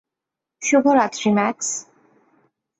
[0.61, 1.69] শুভ রাত্রি, ম্যাক্স।